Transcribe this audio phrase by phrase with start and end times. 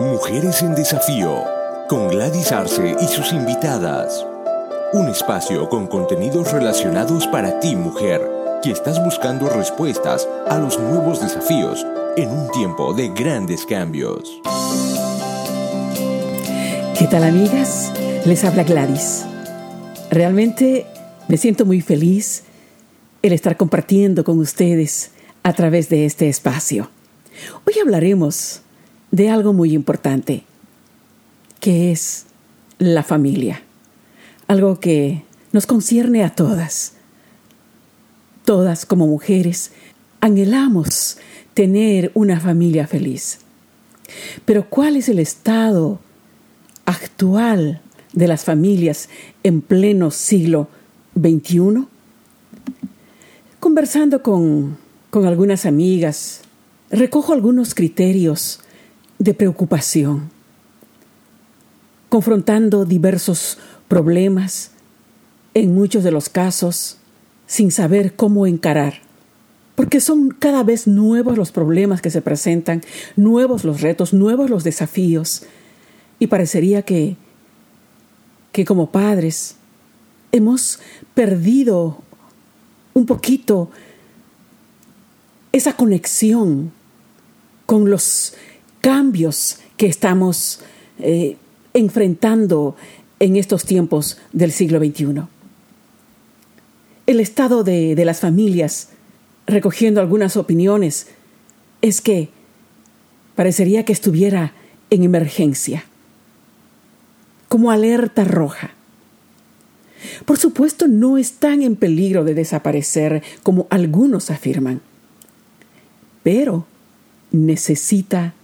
[0.00, 1.44] Mujeres en Desafío,
[1.86, 4.24] con Gladys Arce y sus invitadas.
[4.94, 8.26] Un espacio con contenidos relacionados para ti, mujer,
[8.62, 11.84] que estás buscando respuestas a los nuevos desafíos
[12.16, 14.40] en un tiempo de grandes cambios.
[16.98, 17.92] ¿Qué tal, amigas?
[18.24, 19.26] Les habla Gladys.
[20.10, 20.86] Realmente
[21.28, 22.44] me siento muy feliz
[23.20, 25.10] el estar compartiendo con ustedes
[25.42, 26.88] a través de este espacio.
[27.66, 28.62] Hoy hablaremos
[29.10, 30.44] de algo muy importante,
[31.60, 32.26] que es
[32.78, 33.62] la familia.
[34.46, 36.94] Algo que nos concierne a todas.
[38.44, 39.72] Todas como mujeres
[40.20, 41.18] anhelamos
[41.54, 43.40] tener una familia feliz.
[44.44, 46.00] Pero ¿cuál es el estado
[46.84, 47.80] actual
[48.12, 49.08] de las familias
[49.42, 50.68] en pleno siglo
[51.14, 51.86] XXI?
[53.60, 54.78] Conversando con,
[55.10, 56.42] con algunas amigas,
[56.90, 58.60] recojo algunos criterios
[59.20, 60.30] de preocupación,
[62.08, 64.72] confrontando diversos problemas,
[65.52, 66.96] en muchos de los casos,
[67.46, 69.02] sin saber cómo encarar,
[69.74, 72.82] porque son cada vez nuevos los problemas que se presentan,
[73.14, 75.42] nuevos los retos, nuevos los desafíos,
[76.18, 77.16] y parecería que,
[78.52, 79.56] que como padres
[80.32, 80.80] hemos
[81.14, 81.98] perdido
[82.94, 83.70] un poquito
[85.52, 86.72] esa conexión
[87.66, 88.34] con los
[88.80, 90.60] cambios que estamos
[90.98, 91.36] eh,
[91.74, 92.76] enfrentando
[93.18, 95.22] en estos tiempos del siglo XXI.
[97.06, 98.90] El estado de, de las familias,
[99.46, 101.08] recogiendo algunas opiniones,
[101.82, 102.30] es que
[103.36, 104.54] parecería que estuviera
[104.90, 105.84] en emergencia,
[107.48, 108.70] como alerta roja.
[110.24, 114.80] Por supuesto, no están en peligro de desaparecer como algunos afirman,
[116.22, 116.66] pero
[117.32, 118.34] necesita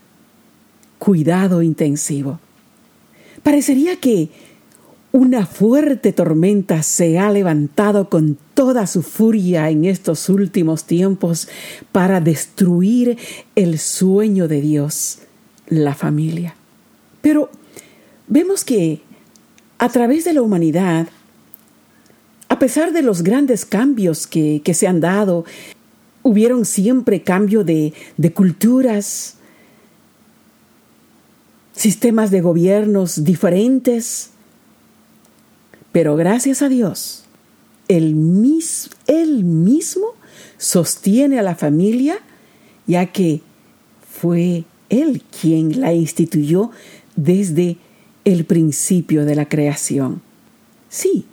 [1.07, 2.41] cuidado intensivo.
[3.45, 4.29] Parecería que
[5.13, 11.47] una fuerte tormenta se ha levantado con toda su furia en estos últimos tiempos
[11.93, 13.19] para destruir
[13.55, 15.21] el sueño de Dios,
[15.69, 16.57] la familia.
[17.21, 17.51] Pero
[18.27, 19.01] vemos que
[19.79, 21.07] a través de la humanidad,
[22.49, 25.45] a pesar de los grandes cambios que, se han dado,
[26.25, 29.36] hubieron siempre cambio de, de culturas,
[31.77, 34.31] sistemas de gobiernos diferentes,
[35.93, 37.25] pero gracias a Dios,
[37.89, 38.91] él, mis,
[39.43, 40.09] mismo
[40.59, 42.19] sostiene a la familia,
[42.87, 43.43] ya que
[44.11, 46.71] fue Él quien la instituyó
[47.15, 47.77] desde
[48.25, 50.23] el principio de la creación.
[50.89, 51.27] Sí,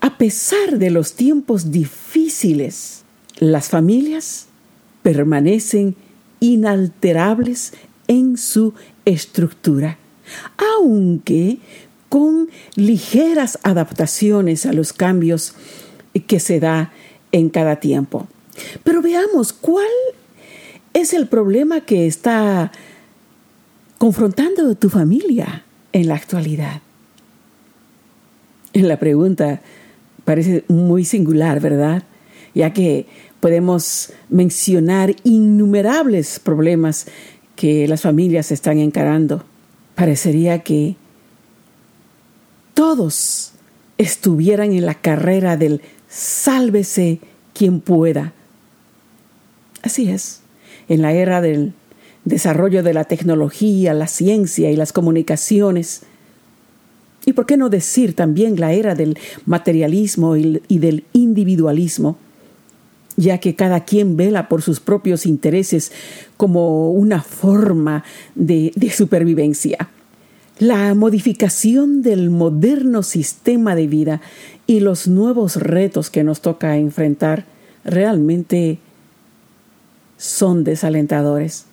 [0.00, 3.02] a pesar de los tiempos difíciles,
[3.38, 4.46] las familias
[5.02, 5.96] permanecen
[6.40, 7.72] inalterables
[8.10, 9.96] en su estructura,
[10.58, 11.58] aunque
[12.08, 15.54] con ligeras adaptaciones a los cambios
[16.26, 16.92] que se da
[17.30, 18.26] en cada tiempo.
[18.82, 19.86] Pero veamos cuál
[20.92, 22.72] es el problema que está
[23.96, 25.62] confrontando tu familia
[25.92, 26.82] en la actualidad.
[28.72, 29.62] La pregunta
[30.24, 32.02] parece muy singular, ¿verdad?
[32.56, 33.06] Ya que
[33.38, 37.06] podemos mencionar innumerables problemas
[37.60, 39.44] que las familias están encarando.
[39.94, 40.96] Parecería que
[42.72, 43.52] todos
[43.98, 47.20] estuvieran en la carrera del sálvese
[47.52, 48.32] quien pueda.
[49.82, 50.40] Así es,
[50.88, 51.74] en la era del
[52.24, 56.04] desarrollo de la tecnología, la ciencia y las comunicaciones,
[57.26, 62.16] y por qué no decir también la era del materialismo y, del individualismo,
[63.20, 65.92] ya que cada quien vela por sus propios intereses
[66.36, 68.02] como una forma
[68.34, 69.90] de, supervivencia.
[70.58, 74.20] La modificación del moderno sistema de vida
[74.66, 77.44] y los nuevos retos que nos toca enfrentar
[77.84, 78.78] realmente
[80.16, 81.66] son desalentadores,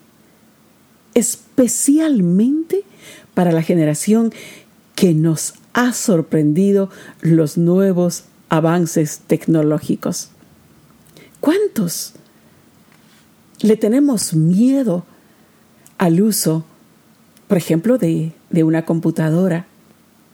[1.14, 2.84] especialmente
[3.34, 4.34] para la generación
[4.96, 6.90] que nos ha sorprendido
[7.22, 10.30] los nuevos avances tecnológicos.
[11.40, 12.14] ¿Cuántos
[13.62, 15.06] le tenemos miedo
[15.98, 16.66] al uso,
[17.48, 19.68] por ejemplo, de, de una computadora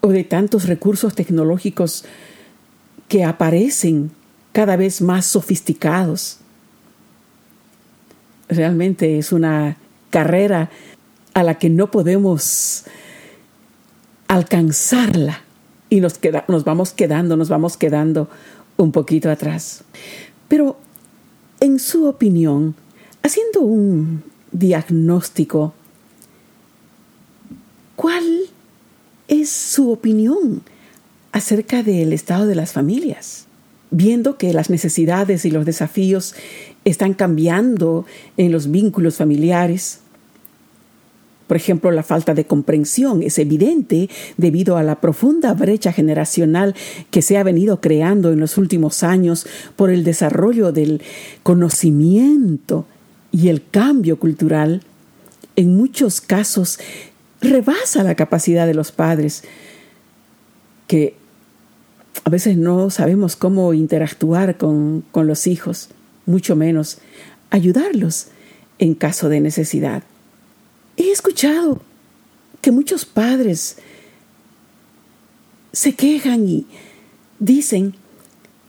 [0.02, 2.06] o de tantos recursos tecnológicos
[3.08, 4.12] que aparecen
[4.52, 6.40] cada vez más sofisticados?
[8.50, 9.78] Realmente es una
[10.10, 10.70] carrera
[11.34, 12.86] a la que no podemos
[14.28, 15.42] alcanzarla
[15.90, 18.30] y nos, nos vamos quedando, nos vamos quedando
[18.78, 19.84] un poquito atrás.
[20.48, 20.78] Pero
[21.63, 22.75] en su opinión,
[23.21, 24.21] haciendo un
[24.51, 25.74] diagnóstico,
[27.95, 28.25] ¿cuál
[29.30, 30.62] es su opinión
[31.31, 33.45] acerca del estado de las familias?
[33.92, 36.36] Viendo que las necesidades y los desafíos
[36.83, 38.06] están cambiando
[38.36, 40.01] en los vínculos familiares,
[41.48, 46.75] por ejemplo, la falta de comprensión es evidente debido a la profunda brecha generacional
[47.12, 49.45] que se ha venido creando en los últimos años
[49.75, 51.01] por el desarrollo del
[51.44, 52.86] conocimiento
[53.31, 54.81] y el cambio cultural.
[55.56, 56.80] En muchos casos
[57.42, 59.44] rebasa la capacidad de los padres,
[60.88, 61.16] que
[62.24, 65.90] a veces no sabemos cómo interactuar con, con los hijos,
[66.25, 67.00] mucho menos
[67.50, 68.28] ayudarlos
[68.80, 70.04] en caso de necesidad.
[70.98, 71.81] He escuchado
[72.62, 73.78] que muchos padres
[75.72, 76.66] se quejan y
[77.40, 77.95] dicen,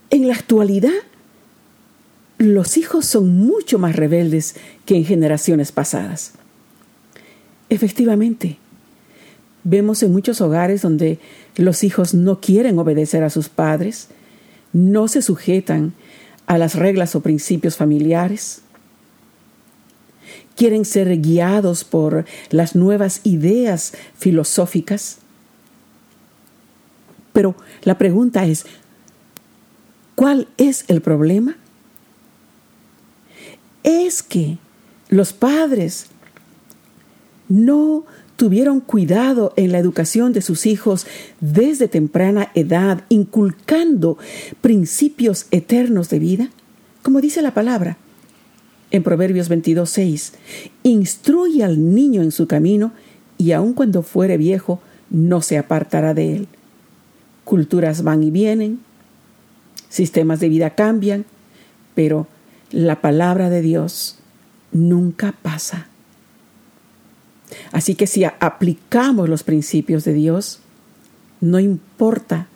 [0.09, 0.91] en la actualidad
[2.37, 4.55] los hijos son mucho más rebeldes
[4.85, 6.33] que en generaciones pasadas.
[7.69, 8.57] Efectivamente,
[9.63, 11.19] vemos en muchos hogares donde
[11.55, 14.09] los hijos no quieren obedecer a sus padres,
[14.73, 15.93] no se sujetan
[16.45, 18.61] a las reglas o principios familiares,
[20.55, 25.17] quieren ser guiados por las nuevas ideas filosóficas.
[27.33, 28.65] Pero la pregunta es,
[30.15, 31.57] ¿cuál es el problema?
[33.83, 34.57] Es que
[35.09, 36.07] los padres
[37.47, 38.05] no
[38.37, 41.05] tuvieron cuidado en la educación de sus hijos
[41.39, 44.17] desde temprana edad, inculcando
[44.61, 46.49] principios eternos de vida?
[47.03, 47.97] Como dice la palabra
[48.91, 50.33] en Proverbios 22, 6,
[50.83, 52.93] instruye al niño en su camino
[53.37, 56.47] y aun cuando fuere viejo, no se apartará de él.
[57.43, 58.79] Culturas van y vienen,
[59.89, 61.25] sistemas de vida cambian,
[61.93, 62.27] pero
[62.71, 64.17] la palabra de Dios
[64.71, 65.87] nunca pasa.
[67.71, 70.59] Así que si aplicamos los principios de Dios,
[71.41, 72.47] no importa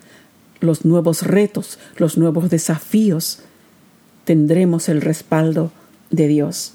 [0.59, 3.39] los nuevos retos, los nuevos desafíos,
[4.25, 5.71] tendremos el respaldo
[6.11, 6.73] de Dios.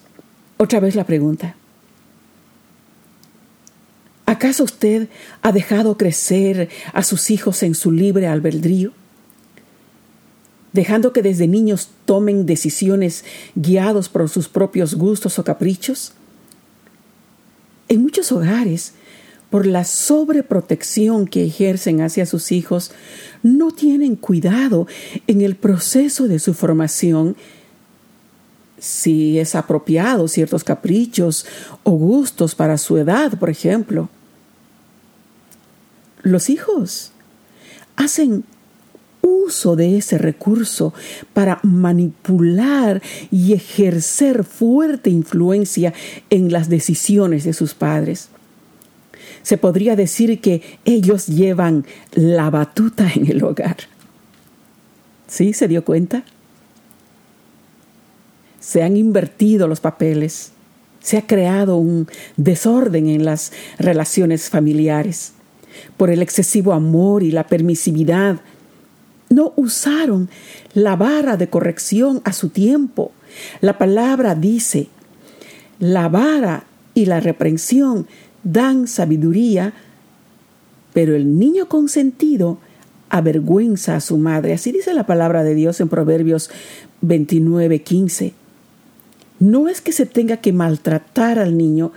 [0.56, 1.56] Otra vez la pregunta.
[4.26, 5.08] ¿Acaso usted
[5.42, 8.92] ha dejado crecer a sus hijos en su libre albedrío?
[10.72, 16.14] Dejando que desde niños tomen decisiones guiados por sus propios gustos o caprichos?
[17.88, 18.94] En muchos hogares,
[19.50, 22.90] por la sobreprotección que ejercen hacia sus hijos,
[23.42, 24.88] no tienen cuidado
[25.26, 27.36] en el proceso de su formación
[28.84, 31.46] si es apropiado ciertos caprichos
[31.84, 34.10] o gustos para su edad, por ejemplo.
[36.22, 37.12] Los hijos
[37.96, 38.44] hacen
[39.22, 40.92] uso de ese recurso
[41.32, 45.94] para manipular y ejercer fuerte influencia
[46.28, 48.28] en las decisiones de sus padres.
[49.42, 53.76] Se podría decir que ellos llevan la batuta en el hogar.
[55.26, 55.54] ¿Sí?
[55.54, 56.24] ¿Se dio cuenta?
[58.64, 60.52] Se han invertido los papeles.
[61.00, 62.08] Se ha creado un
[62.38, 65.34] desorden en las relaciones familiares
[65.98, 68.40] por el excesivo amor y la permisividad
[69.28, 70.30] no usaron
[70.72, 73.12] la vara de corrección a su tiempo.
[73.60, 74.88] La palabra dice,
[75.78, 76.64] la vara
[76.94, 78.06] y la reprensión
[78.44, 79.74] dan sabiduría,
[80.94, 82.58] pero el niño consentido
[83.10, 84.54] avergüenza a su madre.
[84.54, 86.50] Así dice la palabra de Dios en Proverbios
[87.02, 88.43] 29, 15.
[89.44, 91.92] No es que se tenga que maltratar al niño,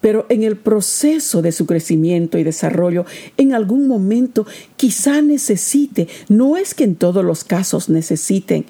[0.00, 3.04] pero en el proceso de su crecimiento y desarrollo,
[3.36, 4.46] en algún momento
[4.78, 8.64] quizá necesite, no es que en todos los casos necesiten,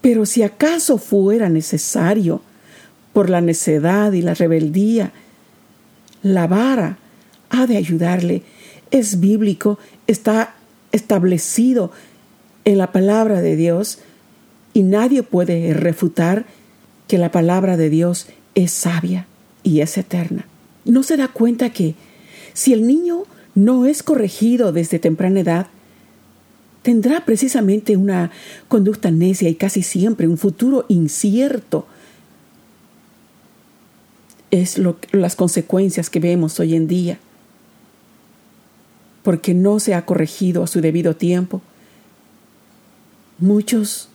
[0.00, 2.40] pero si acaso fuera necesario,
[3.12, 5.12] por la necedad y la rebeldía,
[6.24, 6.98] la vara
[7.50, 8.42] ha de ayudarle.
[8.90, 10.56] Es bíblico, está
[10.90, 11.92] establecido
[12.64, 14.00] en la palabra de Dios
[14.72, 16.46] y nadie puede refutar
[17.06, 19.26] que la palabra de Dios es sabia
[19.62, 20.46] y es eterna.
[20.84, 21.94] ¿No se da cuenta que
[22.52, 25.66] si el niño no es corregido desde temprana edad,
[26.82, 28.30] tendrá precisamente una
[28.68, 31.86] conducta necia y casi siempre un futuro incierto?
[34.50, 37.18] Es lo, las consecuencias que vemos hoy en día,
[39.22, 41.60] porque no se ha corregido a su debido tiempo.
[43.38, 44.07] Muchos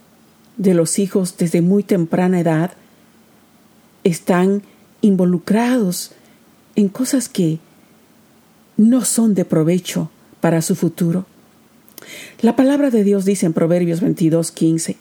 [0.58, 2.72] de los hijos desde muy temprana edad
[4.04, 4.62] están
[5.02, 6.12] involucrados
[6.76, 7.60] en cosas que
[8.78, 10.10] no son de provecho
[10.42, 11.26] para su futuro.
[12.42, 14.98] La palabra de Dios dice en Proverbios 22, 15,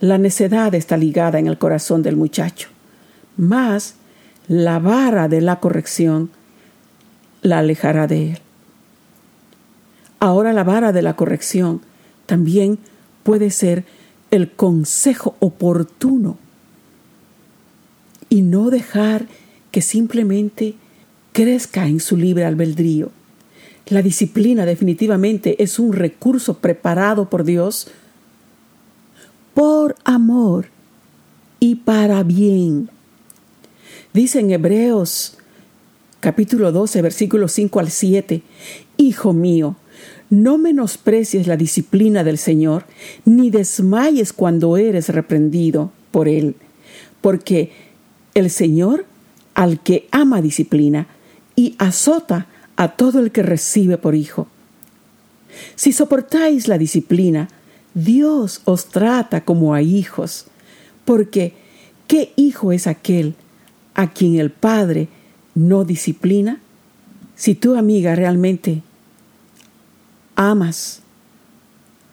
[0.00, 2.68] la necedad está ligada en el corazón del muchacho,
[3.36, 3.94] mas
[4.48, 6.30] la vara de la corrección
[7.40, 8.38] la alejará de él.
[10.20, 11.80] Ahora la vara de la corrección
[12.26, 12.78] también
[13.22, 13.84] puede ser
[14.32, 16.38] el consejo oportuno
[18.28, 19.28] y no dejar
[19.70, 20.74] que simplemente
[21.32, 23.10] crezca en su libre albedrío.
[23.86, 27.88] La disciplina definitivamente es un recurso preparado por Dios
[29.52, 30.66] por amor
[31.60, 32.88] y para bien.
[34.14, 35.36] Dice en Hebreos
[36.20, 38.42] capítulo 12, versículos 5 al 7,
[38.96, 39.76] Hijo mío,
[40.32, 42.86] no menosprecies la disciplina del Señor,
[43.26, 46.56] ni desmayes cuando eres reprendido por Él,
[47.20, 47.70] porque
[48.32, 49.04] el Señor
[49.52, 51.06] al que ama disciplina
[51.54, 52.46] y azota
[52.76, 54.48] a todo el que recibe por hijo.
[55.74, 57.50] Si soportáis la disciplina,
[57.92, 60.46] Dios os trata como a hijos,
[61.04, 61.52] porque
[62.06, 63.34] ¿qué hijo es aquel
[63.92, 65.08] a quien el Padre
[65.54, 66.58] no disciplina,
[67.36, 68.80] si tu amiga realmente
[70.50, 71.00] amas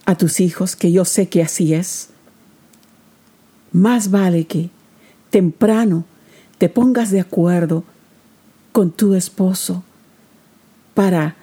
[0.06, 2.10] a tus hijos, que yo sé que así es,
[3.72, 4.70] más vale que
[5.30, 6.06] temprano
[6.58, 7.84] te pongas de acuerdo
[8.72, 9.84] con tu esposo
[10.94, 11.36] para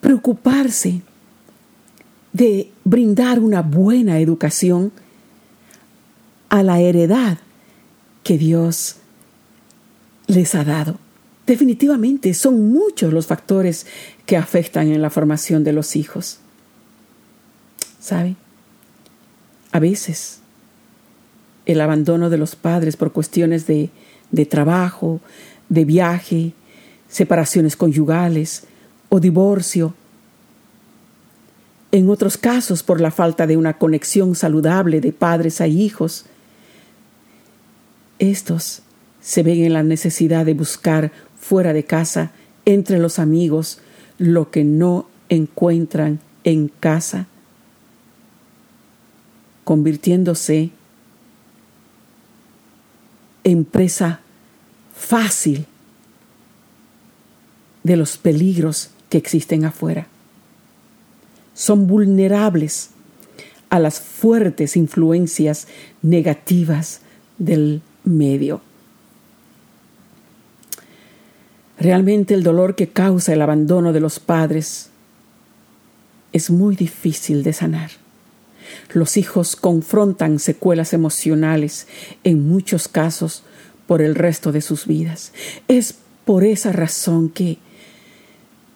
[0.00, 1.02] preocuparse
[2.32, 4.92] de brindar una buena educación
[6.48, 7.38] a la heredad
[8.22, 8.96] que Dios
[10.26, 10.98] les ha dado.
[11.48, 13.86] Definitivamente son muchos los factores
[14.26, 16.40] que afectan en la formación de los hijos.
[17.98, 18.36] ¿Sabe?
[19.72, 20.40] A veces
[21.64, 23.88] el abandono de los padres por cuestiones de,
[24.30, 25.22] de trabajo,
[25.70, 26.52] de viaje,
[27.08, 28.64] separaciones conyugales
[29.08, 29.94] o divorcio.
[31.92, 36.26] En otros casos por la falta de una conexión saludable de padres a hijos.
[38.18, 38.82] Estos
[39.22, 41.10] se ven en la necesidad de buscar
[41.48, 42.32] fuera de casa,
[42.66, 43.78] entre los amigos,
[44.18, 47.26] lo que no encuentran en casa,
[49.64, 50.72] convirtiéndose
[53.44, 54.20] en presa
[54.94, 55.64] fácil
[57.82, 60.06] de los peligros que existen afuera.
[61.54, 62.90] Son vulnerables
[63.70, 65.66] a las fuertes influencias
[66.02, 67.00] negativas
[67.38, 68.67] del medio.
[71.80, 74.90] Realmente el dolor que causa el abandono de los padres
[76.32, 77.90] es muy difícil de sanar.
[78.92, 81.86] Los hijos confrontan secuelas emocionales
[82.24, 83.44] en muchos casos
[83.86, 85.32] por el resto de sus vidas.
[85.68, 85.94] Es
[86.24, 87.58] por esa razón que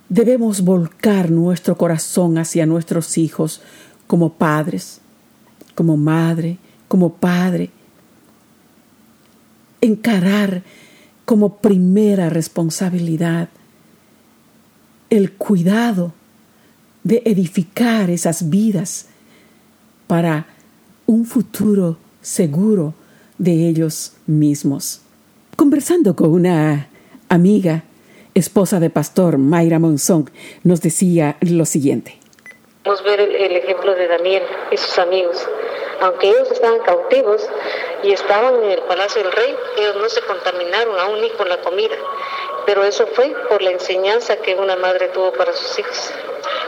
[0.09, 3.63] debemos volcar nuestro corazón hacia nuestros hijos
[4.07, 5.01] como padres,
[5.75, 7.71] como madre, como padre.
[9.81, 10.63] Encarar
[11.25, 13.49] como primera responsabilidad
[15.11, 16.13] el cuidado
[17.05, 19.09] de edificar esas vidas
[20.07, 20.47] para
[21.07, 22.95] un futuro seguro
[23.39, 25.03] de ellos mismos.
[25.57, 26.89] Conversando con una
[27.29, 27.85] amiga,
[28.35, 30.31] esposa de pastor Mayra Monzón,
[30.65, 32.19] nos decía lo siguiente.
[32.85, 35.37] A ver el, ejemplo de Daniel y sus amigos.
[36.03, 37.49] Aunque ellos estaban cautivos
[38.03, 41.61] y estaban en el palacio del rey, ellos no se contaminaron aún ni con la
[41.61, 41.97] comida.
[42.67, 46.13] Pero eso fue por la enseñanza que una madre tuvo para sus hijos.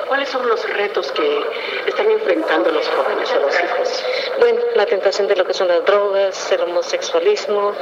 [0.09, 1.41] ¿Cuáles son los retos que
[1.87, 4.05] están enfrentando los jóvenes o los hijos?
[4.41, 7.73] Bueno, la tentación de lo que son las drogas, el homosexualismo,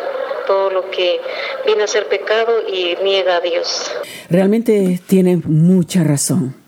[0.47, 1.21] todo lo que
[1.65, 3.93] viene a ser pecado y niega a Dios.
[4.29, 6.63] Realmente tienen mucha razón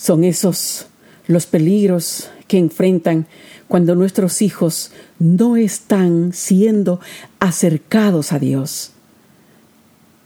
[0.00, 0.86] son esos
[1.26, 3.26] los peligros que enfrentan
[3.70, 6.98] cuando nuestros hijos no están siendo
[7.38, 8.90] acercados a Dios.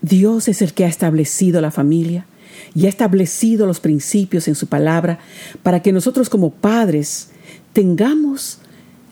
[0.01, 2.25] Dios es el que ha establecido la familia
[2.73, 5.19] y ha establecido los principios en su palabra
[5.61, 7.29] para que nosotros como padres
[7.71, 8.57] tengamos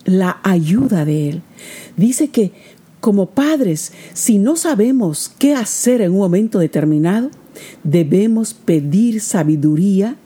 [0.04, 1.42] la ayuda de Él.
[1.96, 2.50] Dice que
[2.98, 7.30] como padres, si no sabemos qué hacer en un momento determinado,
[7.82, 10.16] debemos pedir sabiduría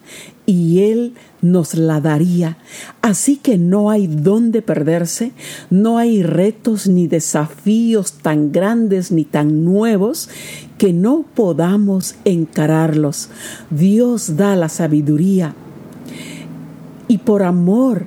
[0.46, 2.56] y Él nos la daría.
[3.02, 5.32] Así que no hay dónde perderse,
[5.68, 10.30] no hay retos ni desafíos tan grandes ni tan nuevos
[10.78, 13.28] que no podamos encararlos.
[13.70, 15.54] Dios da la sabiduría
[17.08, 18.06] y por amor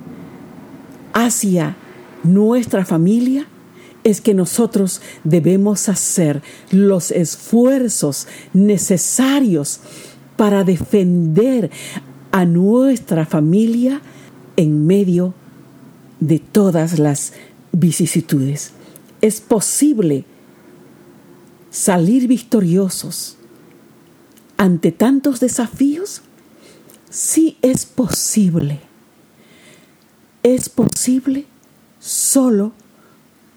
[1.12, 1.76] hacia
[2.22, 3.46] nuestra familia,
[4.04, 9.80] es que nosotros debemos hacer los esfuerzos necesarios
[10.36, 11.70] para defender
[12.32, 14.00] a nuestra familia
[14.56, 15.34] en medio
[16.20, 17.32] de todas las
[17.72, 18.72] vicisitudes.
[19.20, 20.24] Es posible
[21.70, 23.36] salir victoriosos
[24.56, 26.22] ante tantos desafíos
[27.12, 28.80] Sí es posible.
[30.42, 31.44] Es posible
[32.00, 32.72] solo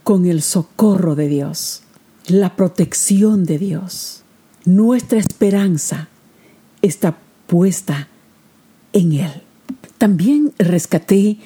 [0.05, 1.81] con el socorro de Dios,
[2.27, 4.21] la protección de Dios.
[4.63, 6.09] Nuestra esperanza
[6.83, 8.07] está puesta
[8.93, 9.41] en Él.
[9.97, 11.37] También rescaté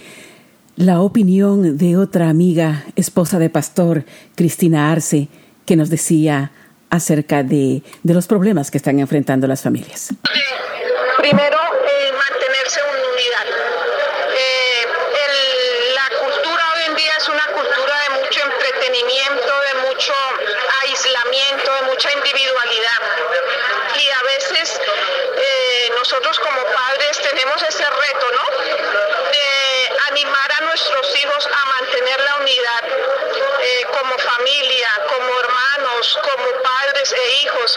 [0.76, 4.04] la opinión de otra amiga, esposa de pastor,
[4.36, 5.30] Cristina Arce,
[5.66, 6.52] que nos decía
[6.90, 10.14] acerca de, de los problemas que están enfrentando las familias.
[11.18, 11.59] Primero,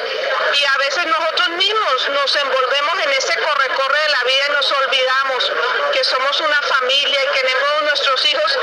[0.01, 4.73] Y a veces nosotros mismos nos envolvemos en ese corre-corre de la vida y nos
[4.73, 5.53] olvidamos
[5.93, 8.59] que somos una familia y que tenemos nuestros hijos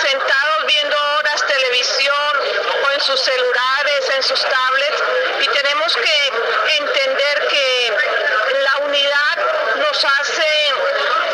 [0.00, 2.40] sentados viendo horas televisión
[2.84, 5.02] o en sus celulares, en sus tablets.
[5.40, 6.32] Y tenemos que
[6.78, 7.96] entender que
[8.62, 9.36] la unidad
[9.76, 10.72] nos hace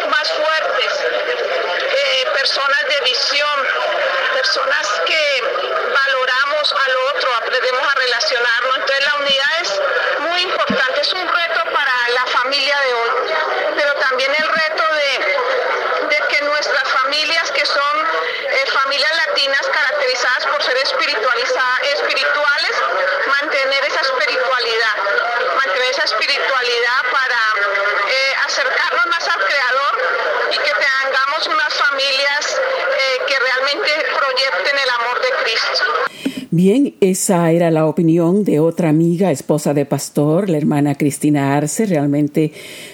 [0.09, 3.69] más fuertes, eh, personas de visión,
[4.35, 5.43] personas que
[5.93, 8.78] valoramos al otro, aprendemos a relacionarnos.
[9.09, 9.81] La unidad es
[10.21, 13.11] muy importante, es un reto para la familia de hoy,
[13.75, 18.07] pero también el reto de, que nuestras familias, que son
[18.51, 21.55] eh, familias latinas caracterizadas por ser espirituales,
[23.29, 24.97] mantener esa espiritualidad,
[25.57, 27.41] mantener esa espiritualidad para
[28.11, 29.99] eh, acercarnos más al Creador
[30.51, 32.61] y que tengamos unas familias
[32.99, 36.28] eh, que realmente proyecten el amor de Cristo.
[36.51, 41.85] Bien, esa era la opinión de otra amiga, esposa de pastor, la hermana Cristina Arce,
[41.85, 42.53] realmente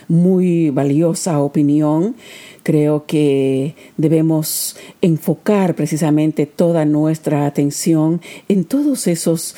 [0.08, 2.16] muy valiosa opinión.
[2.64, 9.54] Creo que debemos enfocar precisamente toda nuestra atención en todos esos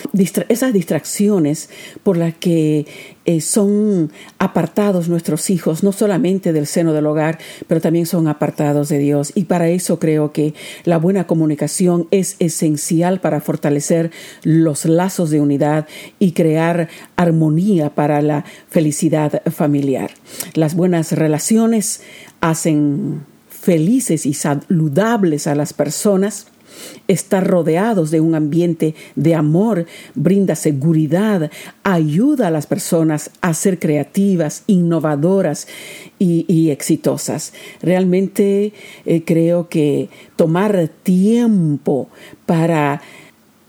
[0.49, 1.71] esas distracciones
[2.03, 2.85] por las que
[3.27, 8.89] eh, son apartados nuestros hijos, no solamente del seno del hogar, pero también son apartados
[8.89, 9.33] de Dios.
[9.35, 14.13] Y para eso creo que la buena comunicación es esencial para fortalecer
[14.45, 15.87] los lazos de unidad
[16.19, 20.13] y crear armonía para la felicidad familiar.
[20.55, 22.03] Las buenas relaciones
[22.41, 26.47] hacen felices y saludables a las personas.
[27.09, 31.51] Estar rodeados de un ambiente de amor brinda seguridad,
[31.83, 35.69] ayuda a las personas a ser creativas, innovadoras
[36.19, 37.53] y, exitosas.
[37.83, 38.73] Realmente
[39.05, 42.09] eh, creo que tomar tiempo
[42.45, 43.03] para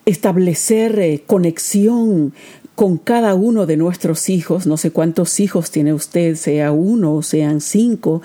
[0.05, 2.33] establecer eh, conexión
[2.77, 7.23] con cada uno de nuestros hijos, no sé cuántos hijos tiene usted, sea uno o
[7.23, 8.21] sean cinco,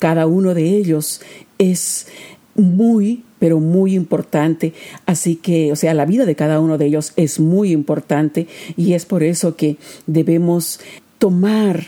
[0.00, 1.20] cada uno de ellos
[1.58, 2.08] es
[2.56, 4.72] muy, pero muy importante.
[5.04, 8.92] Así que, o sea, la vida de cada uno de ellos es muy importante y
[8.92, 10.78] es por eso que debemos
[11.18, 11.86] tomar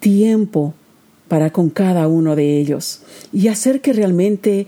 [0.00, 0.74] tiempo
[1.28, 3.00] para con cada uno de ellos
[3.32, 4.66] y hacer que realmente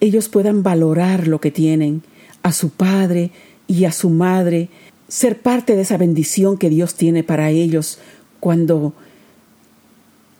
[0.00, 2.02] ellos puedan valorar lo que tienen,
[2.42, 3.30] a su padre
[3.68, 4.70] y a su madre,
[5.06, 8.00] ser parte de esa bendición que Dios tiene para ellos
[8.40, 8.92] cuando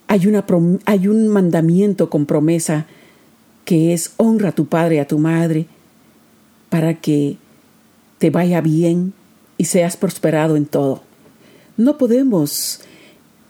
[0.07, 0.43] hay, una,
[0.83, 2.85] hay un mandamiento con promesa
[3.69, 5.67] que es honra a tu padre y a tu madre
[6.69, 7.37] para que
[8.17, 9.13] te vaya bien
[9.59, 11.03] y seas prosperado en todo.
[11.77, 12.81] No podemos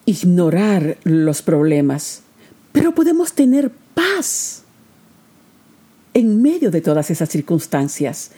[0.03, 2.23] ignorar los problemas,
[2.73, 4.63] pero podemos tener paz
[6.13, 8.31] en medio de todas esas circunstancias.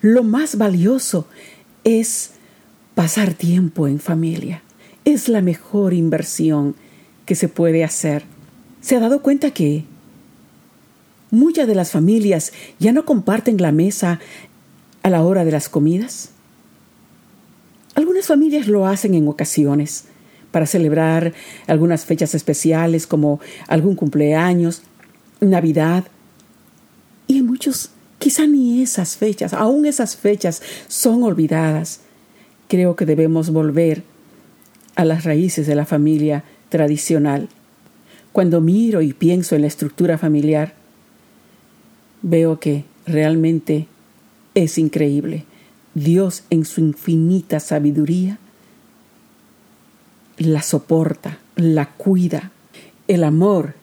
[0.00, 1.28] Lo más valioso
[1.84, 2.32] es
[2.96, 4.64] pasar tiempo en familia.
[5.04, 6.74] Es la mejor inversión
[7.24, 8.24] que se puede hacer.
[8.80, 9.84] ¿Se ha dado cuenta que
[11.30, 14.20] muchas de las familias ya no comparten la mesa
[15.02, 16.30] a la hora de las comidas?
[17.94, 20.04] Algunas familias lo hacen en ocasiones
[20.50, 21.32] para celebrar
[21.66, 24.82] algunas fechas especiales como algún cumpleaños,
[25.40, 26.04] Navidad.
[27.26, 27.90] Y en muchos
[28.20, 32.00] Quizá ni esas fechas, aún esas fechas son olvidadas.
[32.68, 34.02] Creo que debemos volver
[34.94, 37.48] a las raíces de la familia tradicional.
[38.32, 40.74] Cuando miro y pienso en la estructura familiar,
[42.22, 43.86] veo que realmente
[44.54, 45.44] es increíble.
[45.94, 48.38] Dios en su infinita sabiduría
[50.38, 52.50] la soporta, la cuida.
[53.08, 53.74] El amor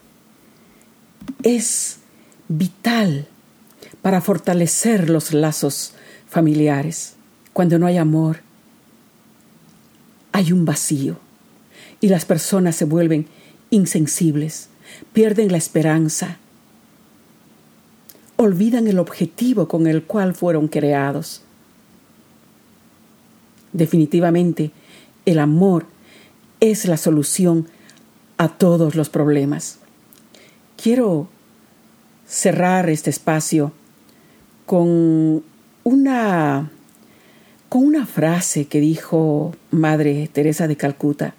[1.43, 1.97] es
[2.47, 3.27] vital
[4.01, 5.93] para fortalecer los lazos
[6.27, 7.13] familiares.
[7.53, 8.41] Cuando no hay amor,
[10.31, 11.17] hay un vacío
[11.99, 13.27] y las personas se vuelven
[13.69, 14.69] insensibles,
[15.13, 16.37] pierden la esperanza,
[18.37, 21.41] olvidan el objetivo con el cual fueron creados.
[23.73, 24.71] Definitivamente,
[25.25, 25.85] el amor
[26.59, 27.67] es la solución
[28.37, 29.79] a todos los problemas.
[30.81, 31.27] Quiero
[32.27, 33.71] cerrar este espacio
[34.65, 35.43] con
[35.83, 36.71] una
[37.69, 41.33] con una frase que dijo Madre Teresa de Calcuta.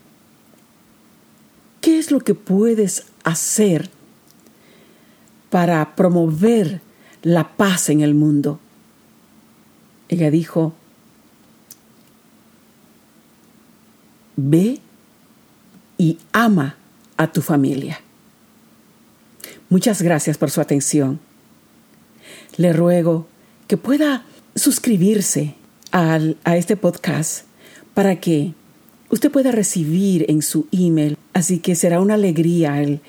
[1.80, 3.88] ¿Qué es lo que puedes hacer
[5.50, 6.82] para promover
[7.22, 8.60] la paz en el mundo?
[10.08, 10.74] Ella dijo,
[14.36, 14.80] ve
[15.98, 16.76] y ama
[17.16, 18.00] a tu familia.
[19.68, 21.20] Muchas gracias por su atención.
[22.56, 23.26] Le ruego
[23.66, 25.54] que pueda suscribirse
[25.92, 27.44] a este podcast
[27.94, 28.54] para que
[29.10, 31.16] usted pueda recibir en su email.
[31.32, 33.00] Así que será una alegría el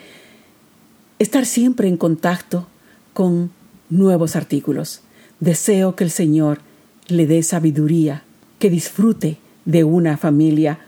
[1.19, 2.67] estar siempre en contacto
[3.13, 3.52] con
[3.89, 5.02] nuevos artículos.
[5.39, 6.60] Deseo que el Señor
[7.08, 8.23] le dé sabiduría,
[8.60, 10.80] que disfrute de una familia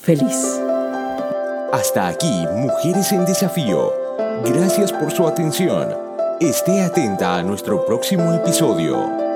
[0.00, 0.60] feliz.
[1.72, 3.92] Hasta aquí, Mujeres en Desafío.
[4.44, 5.88] Gracias por su atención.
[6.40, 9.27] Esté atenta a nuestro próximo episodio.